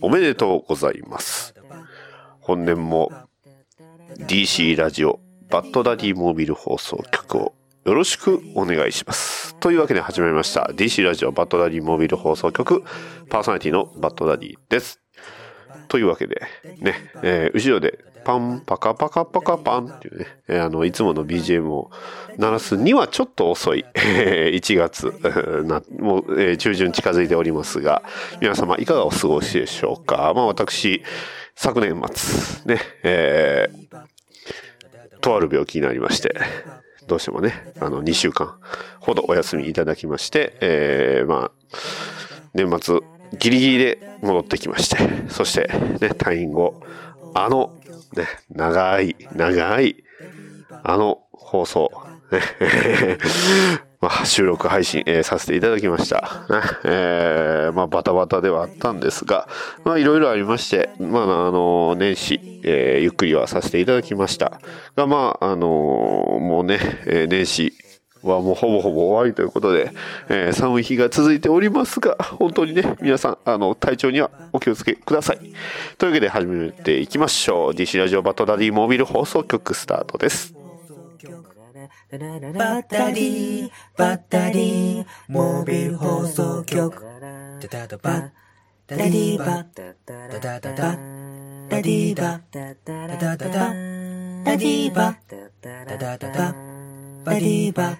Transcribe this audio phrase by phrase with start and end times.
[0.00, 1.54] おめでとうございます。
[2.40, 3.10] 本年も
[4.18, 7.54] DC ラジオバッドダディモービル放送局を
[7.84, 9.54] よろしくお願いします。
[9.56, 12.84] というわけで始まりました DC ラジオバッドダディモービル放送局
[13.28, 15.00] パーソナリティのバッドダディです。
[15.90, 16.40] というわけで、
[16.78, 21.90] ね、えー後ろでパンパカパカパカパンっていうね、えーあの、いつもの BGM を
[22.36, 28.02] 鳴らすにはちょっと遅い、えー1月、な、もう、えー中旬近づいておりますが、
[28.40, 30.32] 皆様いかがお過ごしでしょうか？
[30.34, 31.02] まあ私、
[31.56, 34.00] 昨年末、ね、えー
[35.20, 36.34] とある病気になりまして、
[37.06, 38.58] どうしてもね、あの、2週間
[39.00, 41.76] ほどお休みいただきまして、えーまあ、
[42.54, 43.00] 年末、
[43.38, 44.96] ギリギリで戻ってきまして、
[45.28, 45.68] そして、
[46.00, 46.82] ね、退院後、
[47.34, 47.72] あの、
[48.16, 49.96] ね、長い、長い、
[50.82, 51.90] あの放送、
[52.32, 52.40] ね、
[54.00, 56.46] まあ、収録配信、えーさせていただきました。
[56.48, 59.46] ねえーまあ、バタバタではあったんですが、
[59.84, 64.60] まあ、いろいろありまして、まあ、あの、年始、えーゆっくりはさせていただきました。
[64.96, 65.66] が、まあ、あの
[66.40, 67.74] もうね、えー年始、
[68.22, 69.92] はもうほぼほぼ終わりということで、
[70.28, 75.38] えー寒い日が続いておりますが、本当にね、皆さん、あの、体調にはお気をつけください。
[75.98, 77.70] というわけで始めていきましょう。
[77.72, 80.54] DC ラジオバトダディモービル放送局スタートです。
[82.10, 87.04] バッダディーバッダディーモービル放送局
[87.60, 88.30] ダダダバッ
[88.88, 90.96] ダディーバッダダダダダ
[91.80, 95.16] ディーバッダダダダダディーバッ
[95.62, 96.69] ダダダダ
[97.24, 97.98] バディバ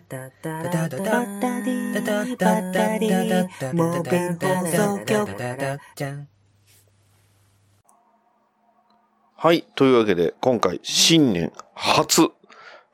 [9.36, 12.30] はいというわけで今回新年初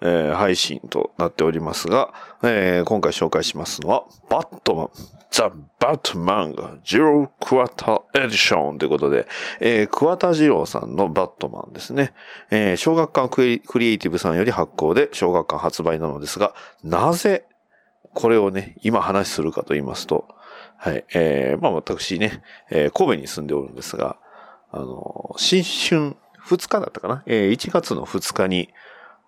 [0.02, 2.12] えー配信となっておりますが、
[2.42, 4.90] えー今回紹介しますのは、バットマン、
[5.30, 9.26] ザ・バットマンガ、ジロー・クワタ・エディションということで、
[9.60, 12.12] えー、桑田次郎さんのバットマンですね。
[12.50, 17.44] えー小学館クリクリエイティブさんより発行で、小学館発売なのですが、なぜ、
[18.14, 20.26] これをね、今話するかと言いますと、
[20.78, 24.18] はい、えーまあ私ね、えー神戸に住んでおるんですが、
[24.72, 27.22] あの、新春2日だったかな？
[27.26, 28.68] えー ?1 月の2日に、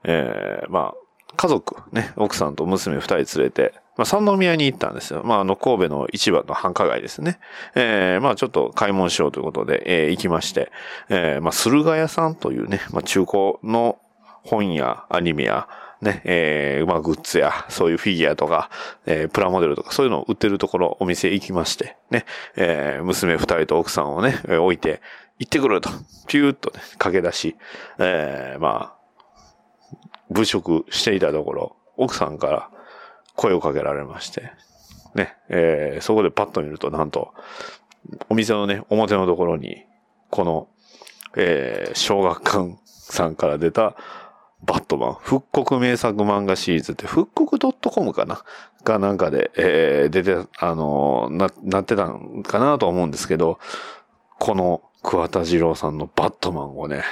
[0.05, 0.95] えーまあ、
[1.37, 5.23] 家族、ね、奥さんと娘2人連れて、まあ、三宮に行ったんですよ。
[5.25, 7.41] まあ、あの、神戸の市場の繁華街ですね。
[7.75, 10.71] えーまあ、ちょっと買い物しようということで、えー行きまして、
[11.09, 13.99] えーまあ、駿河屋さんというね、まあ、中古の
[14.45, 15.69] 本やアニメや、
[16.01, 18.71] ね、えーまあ、グッズや、そういうフィギュアとか、
[19.05, 22.25] えープラモデルとか、そういうのを売ってるところ、お店行きまして、ね、
[22.57, 25.03] えー娘二人と奥さんをね、置いて、
[25.41, 25.91] 行ってくると、
[26.29, 27.57] ピューッとね、駆け出し、
[27.99, 28.98] えーまあ、
[30.31, 32.71] 物色していたところ、奥さんから
[33.35, 34.53] 声をかけられまして、
[35.15, 37.33] ね、えーそこでパッと見ると、なんと、
[38.29, 39.85] お店のね、表のところに、
[40.31, 40.69] この、
[41.37, 43.97] えー小学館さんから出た、
[44.65, 47.59] バットマン、復刻名作漫画シリーズって、復刻
[47.91, 48.43] .com かな？
[48.85, 53.59] かなんかで、えー出て、あのーな、なってたんかなと思うんですけど、
[54.39, 57.03] この桑田二郎さんのバットマンをね、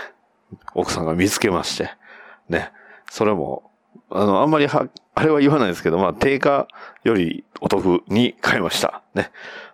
[0.75, 1.91] 奥さんが見つけまして、
[2.48, 2.71] ね、
[3.10, 3.70] それも、
[4.10, 6.68] あの、あんまりは、あれは言わないですけど、まあ、定価
[7.04, 9.02] よりお得に買いました。
[9.14, 9.30] ね。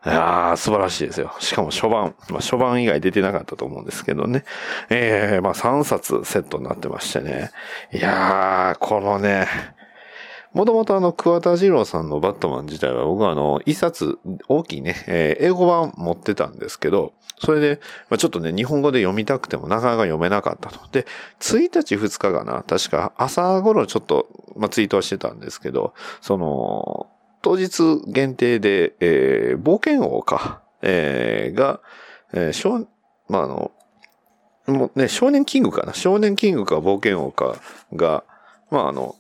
[0.07, 1.35] いや、素晴らしいですよ。
[1.41, 2.15] しかも初版。
[2.31, 4.45] まあ、初版以外出てなかったと思うんですけどね。
[4.89, 7.51] えー、まあ、3冊セットになってましてね。
[7.93, 9.49] いやー、このね、
[10.53, 14.19] もともとあの、桑田二郎さんのバットマン自体は僕はあの、一冊
[14.49, 17.81] 大きいね、えー英語版持ってたんですけど、それで、
[18.11, 20.81] まあ、ちょっとね、日本語で読みたくてもなかなか読めなかったと。
[20.93, 21.07] で、
[21.41, 27.09] 1日2日かな、確か朝頃ちょっと、まあ、ツイートはしてたんですけど、その、
[27.41, 31.81] 当日限定で、えー冒険王か、えーが、
[32.35, 32.87] えー少、
[33.29, 33.73] まあ、あの、
[34.67, 37.57] もうね、少年キングかな少年キングか冒険王か
[37.95, 38.23] が、
[38.71, 39.17] まあ、あの、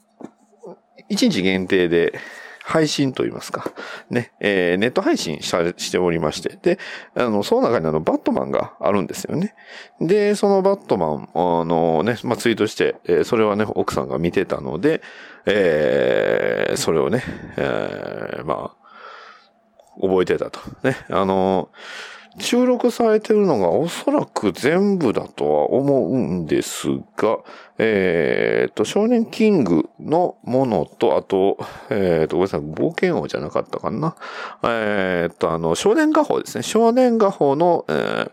[1.10, 2.18] 1日限定で
[2.64, 3.72] 配信といいますか、
[4.08, 6.78] ね、えーネット配信しておりまして、で、
[7.14, 9.54] あの、その中にあの、バットマンがあるんですよね。
[10.00, 15.02] で、そのバットマン、あのね、まあ、ツイートして、えーそれはね、奥さんが見てたので、
[15.46, 17.22] えーそれをね、
[17.56, 18.82] えーまあ、
[20.00, 20.60] 覚えてたと。
[20.84, 21.70] ね、あの
[22.38, 27.38] 収録されてるのがおそらく全部だとは思うんですが、
[27.78, 31.58] えっ、と、少年キングのものと、あと、
[31.90, 34.16] えっ、と、ごめんなさい、冒険王じゃなかったかな。
[34.64, 36.62] えっ、と、あの、少年画報ですね。
[36.62, 38.30] 少年画報の、えー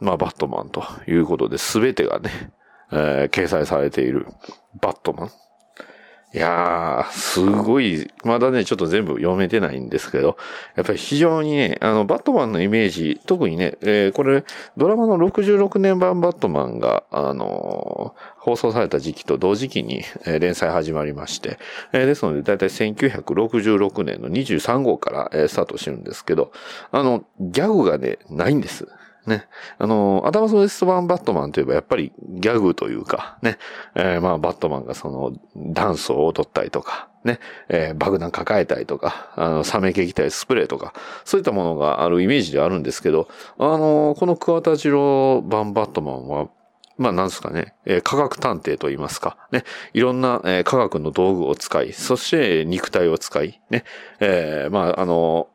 [0.00, 2.30] まあ、バットマンということで、すべてがね、
[2.92, 4.26] えー掲載されている
[4.80, 5.30] バットマン。
[6.34, 10.36] いやー、すごい、まだね、ちょっと全部読めてないんですけど、
[10.76, 14.44] やっぱり非常にね、あの、バットマンのイメージ、特にね、えーこれ、
[14.76, 21.58] ドラマの66年版バットマンが、あのー放送された時期と同時期に、えー連載始まりまして、
[21.92, 26.52] えーですので、だいたい1966年の23号から、えースタートしてるんですけど、
[26.90, 28.86] あの、ギャグがね、ないんです。
[29.28, 29.46] ね。
[29.78, 33.58] あの、アダムス・ウエスト版バットマンといえばやっぱりギャグというか、ね。
[33.94, 37.38] えーまあ、バットマンがその、ダンスを踊ったりとか、ね。
[37.68, 40.92] えー爆弾抱えたりとか、あの、サメ撃退スプレーとか、
[41.24, 43.28] そういったものがあるイメージであるんですけど、
[43.58, 46.48] あの、この桑田次郎版バットマンは、
[46.96, 49.64] まあ、なんですかね、えー科学探偵と言いますか、ね、
[49.94, 53.84] いろんな、えー科学の道具を使い、そして肉体を使い、ね、
[54.20, 55.48] えーまあ、あの、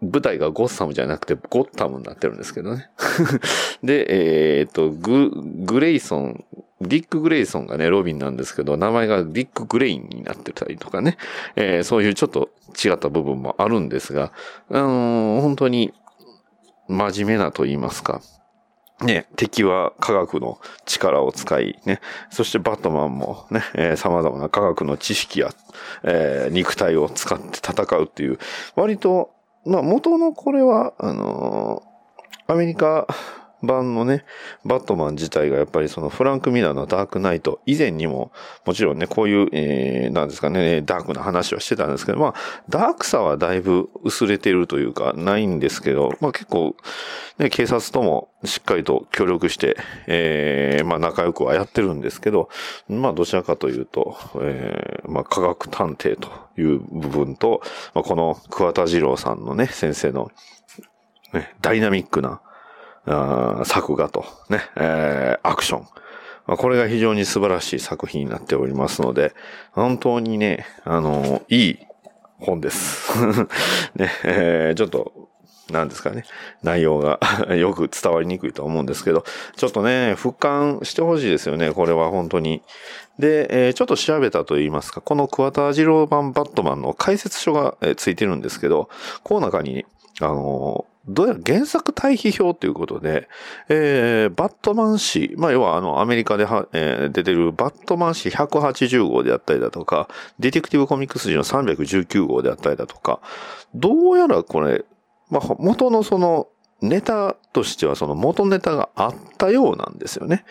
[0.00, 2.88] 舞台がゴッサムじゃなくてゴッタムになってるんですけどね。
[3.82, 5.30] で、えーっと、グ、
[5.64, 6.44] グレイソン、
[6.80, 11.16] ディック・グレイソンがね、ロビンなんですけど、名前がディック・グレインになってたりとかね、
[11.56, 12.50] えーそういうちょっと
[12.82, 14.32] 違った部分もあるんですが、
[14.70, 15.92] あのー本当に
[16.86, 18.20] 真面目なと言いますか、
[19.02, 22.00] ね、敵は科学の力を使い、ね、
[22.30, 25.50] そしてバットマンもね、えー様々な科学の知識や、
[26.04, 28.38] えー肉体を使って戦うっていう、
[28.76, 29.30] 割と、
[29.66, 31.88] まあ元のこれは、あのー
[32.50, 33.06] アメリカ
[33.62, 34.24] 版のね、
[34.64, 38.32] バットマン自体がやっぱりそのフランク・ミラーのダークナイト以前にも、
[38.64, 42.34] もちろんね、こういう、えー、なんですかね、ダークな話はしてたんですけど、まあ、
[42.68, 46.76] ダークさはだいぶ薄れてるというか、ないんですけど、まあ結構、
[47.38, 49.76] ね、警察ともしっかりと協力して、
[50.06, 52.48] えー、まあ仲良くはやってるんですけど、
[52.88, 57.62] まあどちらかというと、えー、まあ科学探偵という部分と、
[57.94, 60.30] まあこの桑田二郎さんのね、先生の、
[61.32, 62.40] ね、ダイナミックな、
[63.64, 65.86] 作画と、ね、えーアクション。
[66.56, 69.34] これが非常に素晴らしい作品になっておりますので、
[69.72, 71.78] 本当にね、あのいい
[72.38, 73.12] 本です。
[73.96, 75.28] ね、えーちょっと、
[75.70, 76.24] なんですかね、
[76.62, 77.20] 内容が
[77.54, 79.24] よく伝わりにくいと思うんですけど、
[79.56, 82.62] ちょっとね、復刊してほしいですよね、これは本当に。
[83.18, 88.88] で、えーちょっと調べたと言いますか、この桑田二郎版バットマンの解説書が、えーついてるんですけど、
[89.22, 89.84] この中に、
[90.20, 93.28] あのーどうやら原作対比表ということで、
[93.68, 100.08] えー、バットマン誌、まあ、要はあの、アメリカでは、えー出てるバットマン誌180号であったりだとか、
[100.38, 103.20] ディテクティブコミックス誌の319号であったりだとか、
[103.74, 104.84] どうやらこれ、
[105.30, 106.48] まあ、元のその、
[106.80, 110.44] ネタとしてはその元ネタがあったようなんですよね。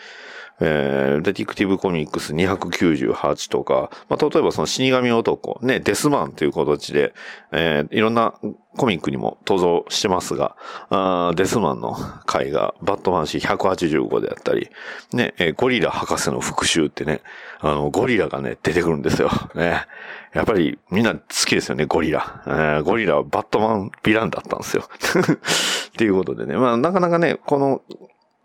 [0.60, 7.14] えー、デティクティブコミックス298とか、まあ、例えばその死神男、ね、デスマンという形で、
[7.52, 8.34] えーいろんな
[8.76, 10.56] コミックにも登場してますが、
[10.90, 11.96] あデスマンの
[12.26, 14.70] 回がバットマン誌185であったり、
[15.12, 17.22] ね、えーゴリラ博士の復讐ってね、
[17.60, 19.30] あの、ゴリラがね、出てくるんですよ。
[19.54, 19.86] ね。
[20.34, 22.42] やっぱりみんな好きですよね、ゴリラ。
[22.46, 24.84] えーゴリラはバットマンヴィランだったんですよ。
[25.88, 27.82] っていうことでね、まあなかなかね、この、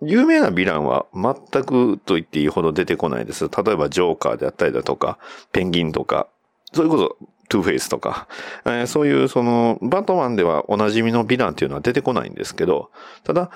[0.06, 3.50] 有名なヴィランは全くと言っていいほど出てこないです。
[3.50, 5.18] 例えばジョーカーであったりだとか、
[5.52, 6.28] ペンギンとか、
[6.74, 7.18] それこそ
[7.50, 8.28] トゥーフェイスとか、
[8.66, 12.90] えーそういうその、バットマンではおなじみのヴィランっていうのは出てこないんですけど、
[13.24, 13.52] ただ、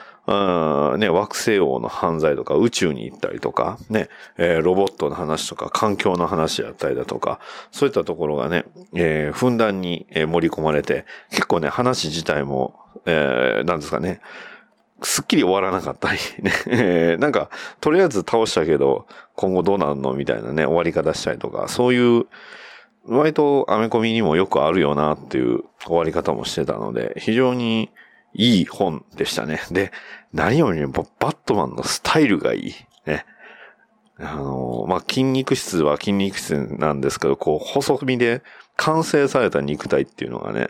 [0.97, 7.39] ね、惑星王の犯罪とか宇宙に行ったりとか、ね、えーロボットの話とか環境の話だったりだとか、
[7.71, 14.21] そういったところがね、えーふんだんに盛り込まれて、結構ね、話自体も、えーなんですかね、
[15.03, 17.17] すっきり終わらなかったりね。
[17.17, 17.49] なんか、
[17.81, 22.25] とりあえず倒したけど、今後どうなるのみたいなね、終わり方したりとか、そういう、
[23.05, 27.89] 割とアメコミにもよくあるよなっていう終わり方もしてたので、非常に
[28.33, 29.61] いい本でしたね。
[29.71, 29.91] で、
[30.33, 32.75] 何よりもバットマンのスタイルがいい。
[33.05, 33.25] ね。
[34.19, 38.41] あのまあ、筋肉質は筋肉質なんですけど、こう、細身で
[38.75, 40.69] 完成された肉体っていうのがね、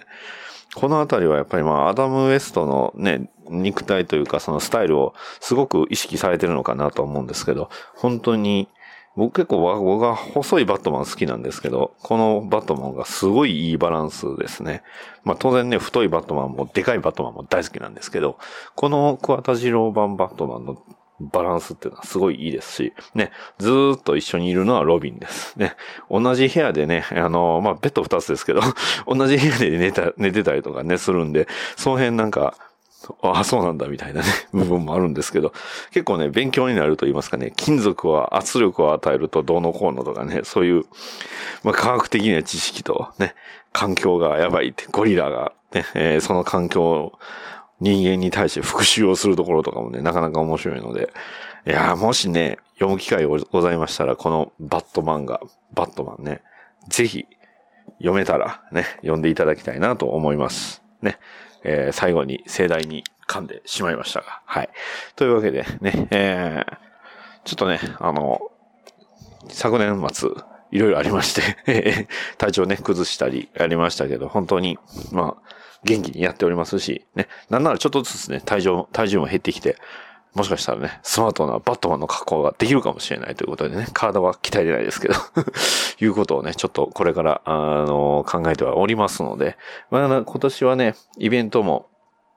[0.75, 8.67] このあたりはやっぱりまあ、アダム・ウエストのね、肉体というかそのスタイルをすごく意識されてるのかなと思うんですけど、本当に、
[9.15, 14.83] 僕結構僕が細いバットマン好きなんですけど、このバットマンがすごいいいバランスですね。
[15.23, 18.37] まあ当然ね、太いバットマンもでかいバットマンも大好きなんですけど、
[18.75, 20.77] この桑田二郎版バットマンの
[21.19, 25.57] バランスっていうのはすごいいいですし、ね、ずーっと一緒にいるのはロビンです。
[25.57, 25.75] ね、
[26.09, 28.61] 同じ部屋でね、あの、まあ、ベッド二つですけど、
[29.07, 32.55] 同じ部屋で寝た、寝てたりとかね、するんで、その辺なんか、
[33.21, 35.53] ああ、そうなんだみたいなね、 部分もあるんですけど、
[35.91, 40.85] 結構ね、勉強になると言いますかね、金属は圧力を与えるとどうのこうのとかね、そういう、
[41.63, 43.33] まあ、科学的な知識とね、
[43.71, 47.19] 環境がやばいって、ゴリラがね、えーその環境を
[47.79, 51.11] 人間に対して復讐をするところとかもね、なかなか面白いので、
[51.65, 55.41] いやもしね、読む機会ごございましたら、このバットマンが、
[55.73, 56.41] バットマンね、
[56.89, 57.25] ぜひ
[57.99, 60.83] 読めたらね、読んでいただきたいなと思います。
[61.01, 61.19] ね。
[61.63, 64.41] えー最後に盛大に噛んでしまいましたが。
[64.45, 64.69] はい。
[65.15, 66.77] というわけでね、えー
[67.43, 68.51] ちょっとね、あの、
[69.47, 70.29] 昨年末、
[70.71, 72.07] いろいろありまして、
[72.37, 74.77] 体調ね、崩したりありましたけど、本当に、
[75.11, 75.47] まあ、
[75.83, 79.77] 元気にやっておりますし、ね、なんならちょっとずつね、体重、体重も減ってきて、
[80.37, 85.15] もしかしたらね、スマートなバットマンの格好ができるかもしれないということでね、体は鍛えれないですけど、
[85.99, 89.57] いうことをね、ちょっとこれから、あの、考えてはおりますので、
[89.89, 91.87] まあ、今年はね、イベントも、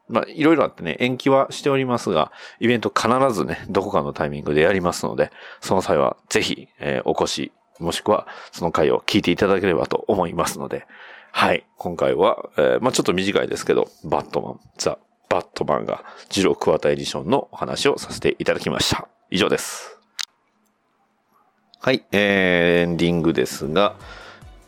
[0.09, 10.87] まあ、いろいろあってね、延期はしておりますが、イベント必ずね、どこかのタイミングでやりますので、その際はぜひ、えーお越し、もしくはその回を聞いていただければと思いますので、
[11.33, 19.09] はい、今回は、えーまあちょっと短いですけど、バットマン、ザ・バットマンガ、ジロークワタエディションのお話をさせていただきました。
[19.31, 19.99] 以上です。
[21.81, 23.95] はい、えーエンディングですが、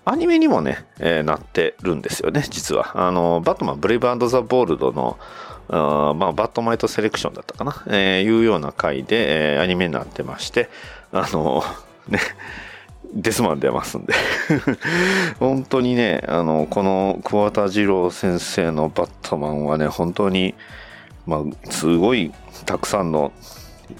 [0.05, 2.93] アニメにもね、えーなってるんですよね、実は。
[2.95, 5.19] あの、バットマン、ブレイブザ・ボールドの、
[5.69, 10.71] あまあ、バットマイトセレクションだったかな、えーいうような回で、えーアニメになってまして、
[11.13, 11.65] あの、
[12.09, 12.21] ね、
[13.15, 14.15] デスマン出ますんで。
[15.39, 20.55] 本当にね、あの、この桑田二郎先生のバットマンはね、本当に、
[21.27, 22.33] まあ、すごい
[22.65, 23.33] たくさんの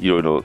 [0.01, 0.45] いろいろ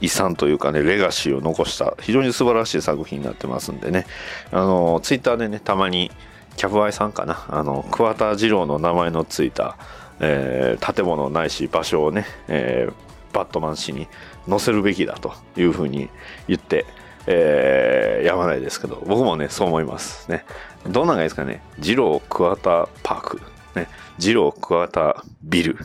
[0.00, 4.06] 遺産というかね、レガシーを残した非常に素晴らしい作品になってますんでね、
[4.50, 6.10] あの、ツイッターでね、たまに、
[6.56, 9.76] キャブアイさんかな、あの、桑田二郎の名前のついた、
[10.20, 14.06] えー建物ないし場所をね、えーバットマン氏に
[14.48, 16.08] 載せるべきだというふうに
[16.46, 16.86] 言って、
[17.26, 20.44] えーやまないですけど、僕もね、そう思いますね。
[20.88, 23.40] どんなのがいいですかね、二郎桑田パーク、
[23.74, 23.88] ね、
[24.18, 25.76] 二郎桑田ビル、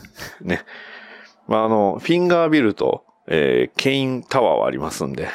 [0.42, 0.64] ね、
[1.48, 5.28] まあ、あの、フィンガービルと、えーケインタワーはありますんで、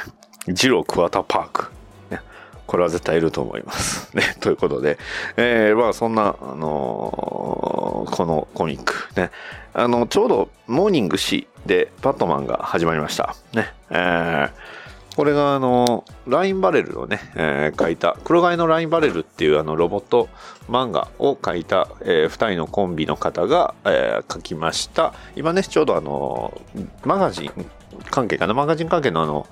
[0.47, 1.71] ジロークワタパーク。
[2.11, 2.21] ね、
[2.67, 4.15] これは絶対いると思います。
[4.15, 4.97] ね、 ということで、
[5.37, 8.93] えーまあそんな、あのーこのコミック。
[9.15, 9.31] ね、
[9.73, 13.35] あの、ちょうどモーニング誌でバットマンが始まりました。
[13.53, 14.49] ね、えー
[15.15, 20.27] これがあの、ラインバレルをね、えー書いた、黒貝のラインバレルっていうあのロボット
[20.69, 25.13] 漫画を書いた、えー二人のコンビの方が、えー書きました。
[25.35, 26.59] 今ね、ちょうどあの、
[27.05, 27.65] マガジン
[28.11, 29.47] 関係かな、マガジン関係のあの、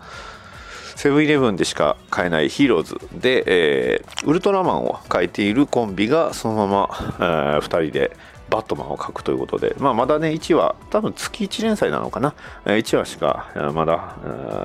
[0.96, 6.89] セブンイレブンでしか買えないヒーローズで、えーウルトラマンを書いているコンビがそのまま、
[7.20, 8.15] えー、2人で
[8.54, 12.36] バットマンを書くということで、まあ、まだね1話多分月1連載なのかな。
[12.66, 14.16] 1話しかまだ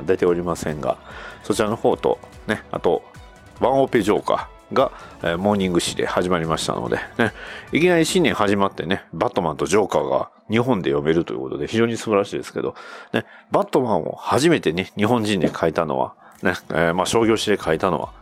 [0.07, 0.99] 出ておりませんが
[1.43, 3.03] そちらの方とねあと
[3.61, 4.93] ワンオペジョーカーが、
[5.23, 7.33] えモーニング誌で始まりましたので、ね、
[7.73, 12.75] いきなり新年始まってね、バットマンとジョーカーが日本で読めるということで非常に素晴らしいですけど、
[13.15, 18.13] ね、バットマンを初めてね、日本人で書いたのは、ね、えーまあ商業誌で書いたのは、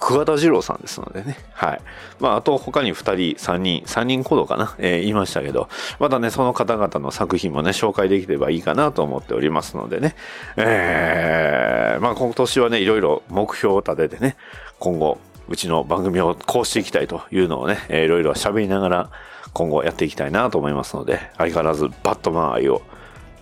[0.00, 1.36] 桑田二郎さんですのでね。
[1.52, 1.80] はい。
[2.20, 10.14] まあ、あと他に2人、3人、3人ほどかな、えー言いましたけど、またね、その方々の作品もね、紹介できればいいかなと思っておりますのでね。
[10.56, 14.36] えー、まあ今年はね、いろいろ目標を立ててね、
[14.78, 19.10] 今後、うちの番組をこうしていきたいというのをね、えーいろいろ喋りながら
[19.52, 22.82] 今後やっていきたいなと思いますので、相変わらずバットマン愛を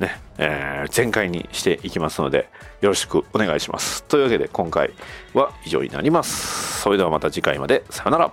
[0.00, 2.48] ね、えー全開にしていきますので、
[2.80, 4.04] よろしくお願いします。
[4.04, 4.92] というわけで今回
[5.34, 6.80] は以上になります。
[6.82, 8.32] それではまた次回まで、さよなら。